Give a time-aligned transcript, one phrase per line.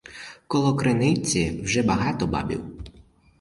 [0.47, 2.61] Коло криниці вже багато бабів.